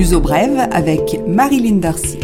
L'uso 0.00 0.18
brève 0.18 0.66
avec 0.72 1.20
Marilyn 1.28 1.76
Darcy. 1.76 2.16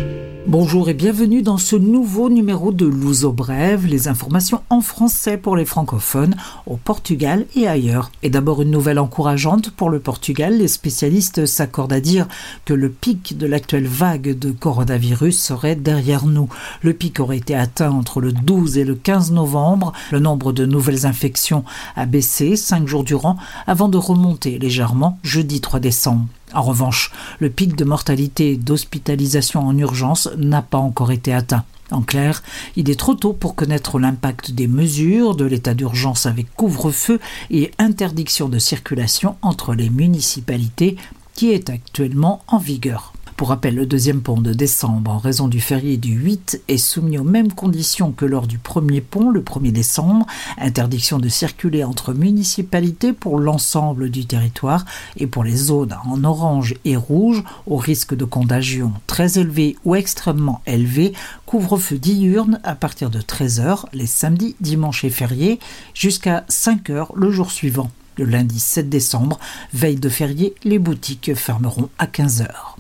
Bonjour 0.47 0.89
et 0.89 0.95
bienvenue 0.95 1.43
dans 1.43 1.59
ce 1.59 1.77
nouveau 1.77 2.31
numéro 2.31 2.73
de 2.73 2.87
Louzo 2.87 3.33
Brève, 3.33 3.85
les 3.85 4.09
informations 4.09 4.63
en 4.71 4.81
français 4.81 5.37
pour 5.37 5.57
les 5.57 5.67
francophones 5.67 6.37
au 6.67 6.79
Portugal 6.79 7.45
et 7.55 7.69
ailleurs. 7.69 8.11
Et 8.23 8.31
d'abord 8.31 8.63
une 8.63 8.71
nouvelle 8.71 8.99
encourageante 8.99 9.71
pour 9.73 9.91
le 9.91 10.01
Portugal, 10.01 10.57
les 10.57 10.69
spécialistes 10.69 11.45
s'accordent 11.45 11.93
à 11.93 12.01
dire 12.01 12.29
que 12.65 12.73
le 12.73 12.89
pic 12.89 13.37
de 13.37 13.47
l'actuelle 13.47 13.89
vague 13.89 14.39
de 14.39 14.53
coronavirus 14.53 15.39
serait 15.39 15.77
derrière 15.77 16.25
nous. 16.25 16.49
Le 16.81 16.95
pic 16.95 17.21
aurait 17.21 17.37
été 17.37 17.55
atteint 17.55 17.91
entre 17.91 18.23
le 18.23 18.33
12 18.33 18.79
et 18.79 18.85
le 18.85 18.95
15 18.95 19.33
novembre. 19.33 19.93
Le 20.13 20.21
nombre 20.21 20.55
de 20.55 20.65
nouvelles 20.65 21.05
infections 21.05 21.63
a 21.95 22.07
baissé 22.07 22.57
cinq 22.57 22.89
jours 22.89 23.05
durant 23.05 23.37
avant 23.67 23.91
de 23.91 23.99
remonter 23.99 24.59
légèrement 24.59 25.19
jeudi 25.23 25.61
3 25.61 25.79
décembre. 25.79 26.25
En 26.57 26.63
revanche, 26.63 27.13
le 27.39 27.51
pic 27.51 27.77
de 27.77 27.85
mortalité 27.85 28.53
et 28.53 28.57
d'hospitalisation 28.57 29.61
en 29.61 29.77
urgence 29.77 30.31
n'a 30.39 30.63
pas 30.63 30.79
encore 30.79 31.13
été 31.13 31.35
atteint. 31.35 31.65
En 31.91 32.01
clair, 32.01 32.43
il 32.77 32.89
est 32.89 32.99
trop 32.99 33.15
tôt 33.15 33.35
pour 33.35 33.55
connaître 33.55 33.99
l'impact 33.99 34.53
des 34.53 34.67
mesures 34.67 35.37
de 35.37 35.45
l'état 35.45 35.75
d'urgence 35.75 36.25
avec 36.25 36.47
couvre-feu 36.57 37.21
et 37.51 37.73
interdiction 37.79 38.49
de 38.49 38.59
circulation 38.59 39.37
entre 39.43 39.75
les 39.75 39.91
municipalités 39.91 40.97
qui 41.35 41.51
est 41.51 41.69
actuellement 41.69 42.43
en 42.47 42.57
vigueur. 42.57 43.13
Pour 43.37 43.49
rappel, 43.51 43.75
le 43.75 43.85
deuxième 43.85 44.23
pont 44.23 44.41
de 44.41 44.55
décembre, 44.55 45.11
en 45.11 45.19
raison 45.19 45.47
du 45.47 45.61
férié 45.61 45.99
du 45.99 46.15
8, 46.15 46.63
est 46.69 46.79
soumis 46.79 47.19
aux 47.19 47.25
mêmes 47.25 47.53
conditions 47.53 48.11
que 48.13 48.25
lors 48.25 48.47
du 48.47 48.57
premier 48.57 49.03
pont, 49.03 49.29
le 49.29 49.43
1er 49.43 49.73
décembre. 49.73 50.25
Interdiction 50.57 51.19
de 51.19 51.29
circuler 51.29 51.85
entre 51.85 52.15
municipalités 52.15 53.13
pour 53.13 53.39
l'ensemble 53.39 54.09
du 54.09 54.25
territoire 54.25 54.87
et 55.19 55.27
pour 55.27 55.45
les 55.45 55.55
zones 55.55 55.95
en 56.07 56.25
orange 56.25 56.77
et 56.87 56.97
rouge, 56.97 57.45
au 57.67 57.77
risque 57.77 58.15
de 58.15 58.25
contagion 58.25 58.95
très 59.07 59.39
élevé 59.39 59.77
ou 59.85 59.95
extrêmement 59.95 60.63
élevé, 60.67 61.13
couvre-feu 61.45 61.99
diurne 61.99 62.59
à 62.65 62.75
partir 62.75 63.11
de 63.11 63.21
13h 63.21 63.85
les 63.93 64.07
samedis, 64.07 64.57
dimanches 64.63 65.05
et 65.05 65.11
fériés, 65.11 65.61
jusqu'à 65.93 66.47
5h 66.49 67.09
le 67.15 67.31
jour 67.31 67.51
suivant. 67.51 67.91
Le 68.17 68.25
lundi 68.25 68.61
7 68.61 68.89
décembre, 68.89 69.39
veille 69.75 69.97
de 69.97 70.09
férié, 70.09 70.55
les 70.65 70.79
boutiques 70.79 71.35
fermeront 71.35 71.91
à 71.99 72.07
15h. 72.07 72.76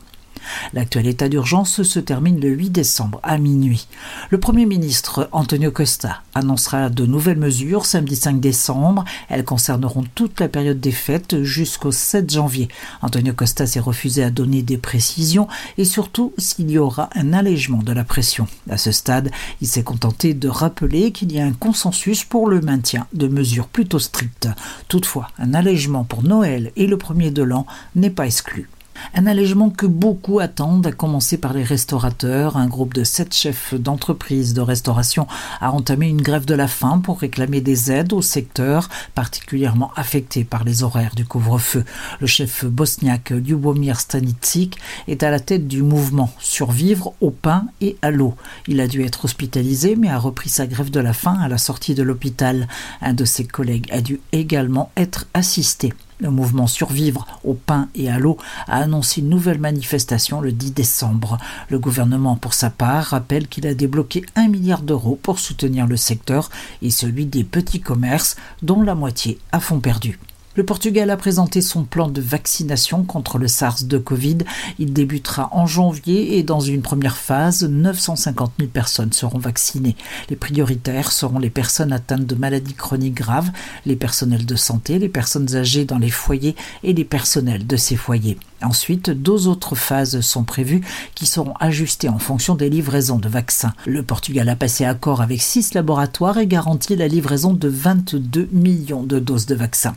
L'actuel 0.73 1.07
état 1.07 1.29
d'urgence 1.29 1.83
se 1.83 1.99
termine 1.99 2.41
le 2.41 2.49
8 2.49 2.71
décembre 2.71 3.21
à 3.23 3.39
minuit. 3.39 3.89
Le 4.31 4.39
Premier 4.39 4.67
ministre 4.67 5.29
Antonio 5.33 5.71
Costa 5.71 6.23
annoncera 6.35 6.89
de 6.89 7.07
nouvelles 7.07 7.39
mesures 7.39 7.87
samedi 7.87 8.17
5 8.17 8.41
décembre. 8.41 9.05
Elles 9.29 9.45
concerneront 9.45 10.05
toute 10.15 10.41
la 10.41 10.49
période 10.49 10.81
des 10.81 10.93
fêtes 10.93 11.43
jusqu'au 11.43 11.93
7 11.93 12.31
janvier. 12.31 12.69
Antonio 13.03 13.33
Costa 13.33 13.67
s'est 13.67 13.81
refusé 13.81 14.23
à 14.23 14.31
donner 14.31 14.63
des 14.63 14.79
précisions 14.79 15.49
et 15.79 15.85
surtout 15.85 16.33
s'il 16.39 16.71
y 16.71 16.79
aura 16.79 17.11
un 17.15 17.33
allègement 17.33 17.83
de 17.83 17.93
la 17.93 18.05
pression. 18.05 18.47
À 18.71 18.79
ce 18.79 18.93
stade, 18.93 19.31
il 19.61 19.67
s'est 19.67 19.83
contenté 19.83 20.35
de 20.35 20.49
rappeler 20.49 21.13
qu'il 21.13 21.33
y 21.33 21.41
a 21.41 21.45
un 21.45 21.53
consensus 21.53 22.25
pour 22.25 22.49
le 22.49 22.61
maintien 22.61 23.07
de 23.13 23.29
mesures 23.29 23.69
plutôt 23.69 23.99
strictes. 23.99 24.49
Toutefois, 24.89 25.29
un 25.39 25.55
allègement 25.55 26.05
pour 26.05 26.23
Noël 26.23 26.73
et 26.77 26.87
le 26.87 26.99
premier 26.99 27.31
de 27.31 27.43
l'an 27.43 27.67
n'est 27.95 28.11
pas 28.11 28.27
exclu. 28.27 28.69
Un 29.15 29.27
allègement 29.27 29.71
que 29.71 29.87
beaucoup 29.87 30.41
attendent, 30.41 30.87
à 30.87 30.93
commencer 30.93 31.39
par 31.39 31.53
les 31.53 31.65
restaurateurs. 31.65 32.57
Un 32.57 32.67
groupe 32.67 32.95
de 32.95 33.05
sept 33.05 33.35
chefs 33.35 33.75
d'entreprise 33.75 34.55
de 34.55 34.61
restauration 34.61 35.27
a 35.61 35.73
entamé 35.73 36.09
une 36.09 36.23
grève 36.23 36.45
de 36.45 36.55
la 36.55 36.69
faim 36.69 37.01
pour 37.03 37.21
réclamer 37.21 37.61
des 37.61 37.91
aides 37.91 38.13
au 38.13 38.23
secteur 38.23 38.89
particulièrement 39.15 39.91
affecté 39.97 40.45
par 40.45 40.65
les 40.65 40.83
horaires 40.83 41.15
du 41.15 41.25
couvre-feu. 41.25 41.85
Le 42.21 42.27
chef 42.27 42.65
bosniaque 42.65 43.31
Ljubomir 43.31 44.01
Stanicic 44.01 44.79
est 45.09 45.23
à 45.23 45.31
la 45.31 45.41
tête 45.41 45.67
du 45.67 45.83
mouvement 45.83 46.33
Survivre 46.39 47.15
au 47.21 47.31
pain 47.31 47.67
et 47.81 47.97
à 48.03 48.11
l'eau. 48.11 48.35
Il 48.69 48.81
a 48.81 48.89
dû 48.89 49.03
être 49.03 49.25
hospitalisé 49.25 49.97
mais 49.97 50.09
a 50.09 50.19
repris 50.19 50.49
sa 50.49 50.67
grève 50.67 50.91
de 50.91 51.01
la 51.01 51.13
faim 51.13 51.39
à 51.41 51.49
la 51.49 51.59
sortie 51.59 51.95
de 51.95 52.03
l'hôpital. 52.03 52.69
Un 53.01 53.15
de 53.15 53.25
ses 53.25 53.45
collègues 53.45 53.89
a 53.93 54.01
dû 54.01 54.21
également 54.33 54.91
être 54.97 55.27
assisté. 55.35 55.93
Le 56.19 56.31
mouvement 56.31 56.67
Survivre 56.67 57.27
au 57.45 57.53
pain 57.53 57.89
et 57.95 58.11
à 58.11 58.19
l'eau 58.19 58.39
a 58.69 58.79
annoncé 58.79 59.21
une 59.21 59.29
nouvelle 59.29 59.59
manifestation 59.59 60.41
le 60.41 60.51
10 60.51 60.73
décembre. 60.73 61.37
Le 61.69 61.79
gouvernement, 61.79 62.37
pour 62.37 62.55
sa 62.55 62.71
part, 62.71 63.05
rappelle 63.05 63.49
qu'il 63.49 63.67
a 63.67 63.75
débloqué 63.75 64.25
un 64.35 64.49
milliard 64.49 64.83
d'euros 64.83 65.19
pour 65.23 65.39
soutenir 65.39 65.87
le 65.87 65.97
secteur 65.97 66.49
et 66.81 66.91
celui 66.91 67.27
des 67.27 67.45
petits 67.45 67.81
commerces, 67.81 68.37
dont 68.63 68.83
la 68.83 68.95
moitié 68.95 69.39
à 69.53 69.61
fond 69.61 69.81
perdu. 69.81 70.19
Le 70.57 70.65
Portugal 70.65 71.11
a 71.11 71.19
présenté 71.19 71.61
son 71.61 71.85
plan 71.85 72.09
de 72.09 72.23
vaccination 72.23 73.05
contre 73.05 73.37
le 73.37 73.47
SARS 73.47 73.85
de 73.85 73.99
Covid. 73.99 74.39
Il 74.79 74.95
débutera 74.95 75.51
en 75.53 75.67
janvier 75.67 76.39
et 76.39 76.43
dans 76.43 76.61
une 76.61 76.81
première 76.81 77.19
phase, 77.19 77.63
950 77.63 78.53
000 78.59 78.71
personnes 78.71 79.13
seront 79.13 79.39
vaccinées. 79.39 79.97
Les 80.31 80.37
prioritaires 80.37 81.13
seront 81.13 81.39
les 81.39 81.51
personnes 81.51 81.93
atteintes 81.93 82.25
de 82.25 82.35
maladies 82.35 82.73
chroniques 82.73 83.13
graves, 83.13 83.51
les 83.85 83.97
personnels 83.97 84.47
de 84.47 84.57
santé, 84.57 84.99
les 84.99 85.11
personnes 85.11 85.55
âgées 85.57 85.85
dans 85.85 85.99
les 85.99 86.09
foyers 86.09 86.57
et 86.83 86.95
les 86.95 87.05
personnels 87.05 87.67
de 87.67 87.77
ces 87.77 87.97
foyers. 87.97 88.39
Ensuite, 88.63 89.11
deux 89.11 89.49
autres 89.49 89.75
phases 89.75 90.23
sont 90.23 90.45
prévues 90.45 90.81
qui 91.15 91.27
seront 91.27 91.53
ajustées 91.61 92.09
en 92.09 92.19
fonction 92.19 92.55
des 92.55 92.71
livraisons 92.71 93.19
de 93.19 93.29
vaccins. 93.29 93.75
Le 93.85 94.03
Portugal 94.03 94.49
a 94.49 94.57
passé 94.57 94.87
accord 94.87 95.21
avec 95.21 95.43
six 95.43 95.75
laboratoires 95.75 96.39
et 96.39 96.47
garantit 96.47 96.97
la 96.97 97.09
livraison 97.09 97.53
de 97.53 97.69
22 97.69 98.49
millions 98.53 99.03
de 99.03 99.19
doses 99.19 99.45
de 99.45 99.55
vaccins. 99.55 99.95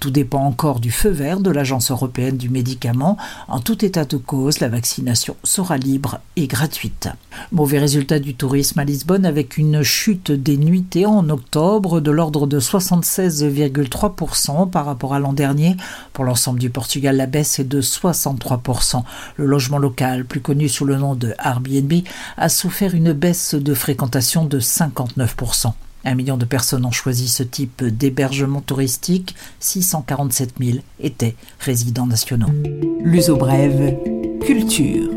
Tout 0.00 0.10
dépend 0.10 0.44
encore 0.44 0.80
du 0.80 0.90
feu 0.90 1.10
vert 1.10 1.40
de 1.40 1.50
l'Agence 1.50 1.90
européenne 1.90 2.36
du 2.36 2.48
médicament. 2.48 3.16
En 3.48 3.60
tout 3.60 3.84
état 3.84 4.04
de 4.04 4.16
cause, 4.16 4.60
la 4.60 4.68
vaccination 4.68 5.36
sera 5.42 5.76
libre 5.76 6.20
et 6.36 6.46
gratuite. 6.46 7.08
Mauvais 7.52 7.78
résultat 7.78 8.18
du 8.18 8.34
tourisme 8.34 8.78
à 8.78 8.84
Lisbonne 8.84 9.26
avec 9.26 9.58
une 9.58 9.82
chute 9.82 10.30
des 10.30 10.56
nuitées 10.56 11.06
en 11.06 11.28
octobre 11.28 12.00
de 12.00 12.10
l'ordre 12.10 12.46
de 12.46 12.60
76,3% 12.60 14.70
par 14.70 14.86
rapport 14.86 15.14
à 15.14 15.18
l'an 15.18 15.32
dernier. 15.32 15.76
Pour 16.12 16.24
l'ensemble 16.24 16.58
du 16.58 16.70
Portugal, 16.70 17.16
la 17.16 17.26
baisse 17.26 17.58
est 17.58 17.64
de 17.64 17.80
63%. 17.80 19.02
Le 19.36 19.46
logement 19.46 19.78
local, 19.78 20.24
plus 20.24 20.40
connu 20.40 20.68
sous 20.68 20.84
le 20.84 20.96
nom 20.96 21.14
de 21.14 21.34
Airbnb, 21.42 21.92
a 22.36 22.48
souffert 22.48 22.94
une 22.94 23.12
baisse 23.12 23.54
de 23.54 23.74
fréquentation 23.74 24.44
de 24.44 24.60
59%. 24.60 25.72
Un 26.06 26.14
million 26.14 26.36
de 26.36 26.44
personnes 26.44 26.86
ont 26.86 26.92
choisi 26.92 27.26
ce 27.26 27.42
type 27.42 27.82
d'hébergement 27.82 28.60
touristique. 28.60 29.34
647 29.58 30.54
000 30.62 30.78
étaient 31.00 31.34
résidents 31.58 32.06
nationaux. 32.06 32.46
L'uso 33.02 33.36
brève, 33.36 33.98
culture. 34.40 35.10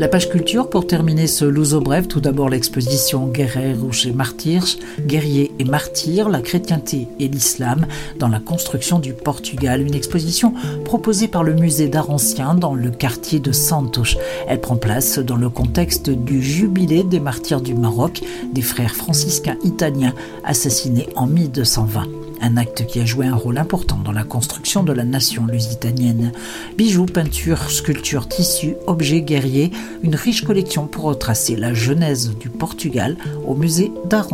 La 0.00 0.08
page 0.08 0.30
culture 0.30 0.70
pour 0.70 0.86
terminer 0.86 1.26
ce 1.26 1.44
Louzo 1.44 1.78
bref, 1.82 2.08
tout 2.08 2.22
d'abord 2.22 2.48
l'exposition 2.48 3.26
Guerreros 3.26 4.06
et 4.06 4.12
Martyrs, 4.12 4.64
guerriers 4.98 5.52
et 5.58 5.64
martyrs, 5.64 6.30
la 6.30 6.40
chrétienté 6.40 7.06
et 7.18 7.28
l'islam 7.28 7.86
dans 8.18 8.28
la 8.28 8.40
construction 8.40 8.98
du 8.98 9.12
Portugal. 9.12 9.82
Une 9.82 9.92
exposition 9.92 10.54
proposée 10.86 11.28
par 11.28 11.44
le 11.44 11.52
musée 11.52 11.88
d'art 11.88 12.08
ancien 12.08 12.54
dans 12.54 12.74
le 12.74 12.90
quartier 12.90 13.40
de 13.40 13.52
Santos. 13.52 14.16
Elle 14.48 14.62
prend 14.62 14.76
place 14.76 15.18
dans 15.18 15.36
le 15.36 15.50
contexte 15.50 16.08
du 16.08 16.42
jubilé 16.42 17.02
des 17.02 17.20
martyrs 17.20 17.60
du 17.60 17.74
Maroc, 17.74 18.22
des 18.54 18.62
frères 18.62 18.94
franciscains 18.94 19.58
italiens 19.64 20.14
assassinés 20.44 21.10
en 21.14 21.26
1220 21.26 22.29
un 22.40 22.56
acte 22.56 22.86
qui 22.86 23.00
a 23.00 23.04
joué 23.04 23.26
un 23.26 23.34
rôle 23.34 23.58
important 23.58 23.98
dans 24.02 24.12
la 24.12 24.24
construction 24.24 24.82
de 24.82 24.92
la 24.92 25.04
nation 25.04 25.46
lusitanienne. 25.46 26.32
Bijoux, 26.78 27.06
peintures, 27.06 27.70
sculptures, 27.70 28.28
tissus, 28.28 28.74
objets 28.86 29.22
guerriers, 29.22 29.70
une 30.02 30.14
riche 30.14 30.44
collection 30.44 30.86
pour 30.86 31.04
retracer 31.04 31.56
la 31.56 31.74
genèse 31.74 32.36
du 32.38 32.48
Portugal 32.48 33.16
au 33.46 33.54
musée 33.54 33.92
d'art. 34.08 34.28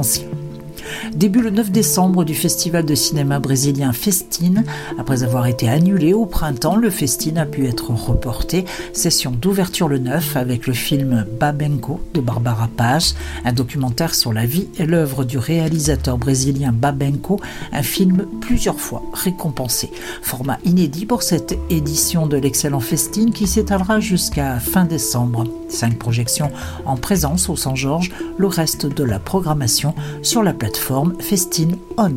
Début 1.14 1.42
le 1.42 1.50
9 1.50 1.70
décembre 1.70 2.24
du 2.24 2.34
festival 2.34 2.84
de 2.84 2.94
cinéma 2.94 3.38
brésilien 3.38 3.92
Festine. 3.92 4.64
Après 4.98 5.22
avoir 5.22 5.46
été 5.46 5.68
annulé 5.68 6.12
au 6.12 6.26
printemps, 6.26 6.76
le 6.76 6.90
Festine 6.90 7.38
a 7.38 7.46
pu 7.46 7.66
être 7.66 7.90
reporté. 7.90 8.64
Session 8.92 9.30
d'ouverture 9.30 9.88
le 9.88 9.98
9 9.98 10.36
avec 10.36 10.66
le 10.66 10.72
film 10.72 11.26
Babenco 11.38 12.00
de 12.14 12.20
Barbara 12.20 12.68
Paz, 12.76 13.16
un 13.44 13.52
documentaire 13.52 14.14
sur 14.14 14.32
la 14.32 14.46
vie 14.46 14.68
et 14.78 14.86
l'œuvre 14.86 15.24
du 15.24 15.38
réalisateur 15.38 16.18
brésilien 16.18 16.72
Babenco, 16.72 17.40
un 17.72 17.82
film 17.82 18.26
plusieurs 18.40 18.80
fois 18.80 19.02
récompensé. 19.12 19.90
Format 20.22 20.58
inédit 20.64 21.06
pour 21.06 21.22
cette 21.22 21.58
édition 21.70 22.26
de 22.26 22.36
l'excellent 22.36 22.80
Festine 22.80 23.32
qui 23.32 23.46
s'étalera 23.46 24.00
jusqu'à 24.00 24.58
fin 24.60 24.84
décembre. 24.84 25.44
Cinq 25.68 25.98
projections 25.98 26.50
en 26.84 26.96
présence 26.96 27.48
au 27.48 27.56
Saint-Georges, 27.56 28.12
le 28.38 28.46
reste 28.46 28.86
de 28.86 29.04
la 29.04 29.18
programmation 29.18 29.94
sur 30.22 30.42
la 30.42 30.52
plateforme 30.52 30.85
Festine 31.18 31.76
On. 31.96 32.12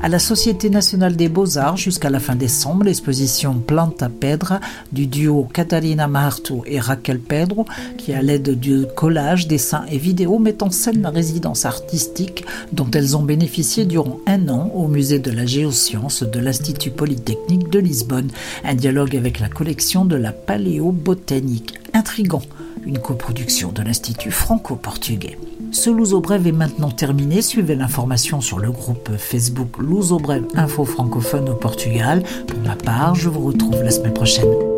À 0.00 0.08
la 0.08 0.20
Société 0.20 0.70
nationale 0.70 1.16
des 1.16 1.28
beaux-arts 1.28 1.76
jusqu'à 1.76 2.08
la 2.08 2.20
fin 2.20 2.36
décembre, 2.36 2.84
l'exposition 2.84 3.54
Planta 3.54 4.08
Pedra 4.08 4.60
du 4.92 5.08
duo 5.08 5.48
Catalina 5.52 6.06
Martu 6.06 6.54
et 6.66 6.78
Raquel 6.78 7.18
Pedro, 7.18 7.66
qui 7.98 8.12
à 8.12 8.22
l'aide 8.22 8.60
du 8.60 8.84
collage, 8.94 9.48
dessins 9.48 9.86
et 9.90 9.98
vidéos 9.98 10.38
met 10.38 10.62
en 10.62 10.70
scène 10.70 11.02
la 11.02 11.10
résidence 11.10 11.64
artistique 11.64 12.44
dont 12.72 12.90
elles 12.92 13.16
ont 13.16 13.24
bénéficié 13.24 13.86
durant 13.86 14.20
un 14.28 14.48
an 14.48 14.70
au 14.72 14.86
musée 14.86 15.18
de 15.18 15.32
la 15.32 15.44
géoscience 15.44 16.22
de 16.22 16.38
l'Institut 16.38 16.92
Polytechnique 16.92 17.70
de 17.70 17.80
Lisbonne. 17.80 18.30
Un 18.62 18.74
dialogue 18.74 19.16
avec 19.16 19.40
la 19.40 19.48
collection 19.48 20.04
de 20.04 20.14
la 20.14 20.30
paléobotanique. 20.30 21.74
Intrigant, 21.92 22.42
une 22.86 23.00
coproduction 23.00 23.72
de 23.72 23.82
l'Institut 23.82 24.30
franco-portugais. 24.30 25.38
Ce 25.74 25.90
Luso 25.90 26.20
Brève 26.20 26.46
est 26.46 26.52
maintenant 26.52 26.92
terminé. 26.92 27.42
Suivez 27.42 27.74
l'information 27.74 28.40
sur 28.40 28.60
le 28.60 28.70
groupe 28.70 29.10
Facebook 29.18 29.76
Luso 29.78 30.18
Brève 30.18 30.46
Info 30.54 30.84
francophone 30.84 31.48
au 31.48 31.54
Portugal. 31.54 32.22
Pour 32.46 32.60
ma 32.60 32.76
part, 32.76 33.16
je 33.16 33.28
vous 33.28 33.40
retrouve 33.40 33.82
la 33.82 33.90
semaine 33.90 34.14
prochaine. 34.14 34.73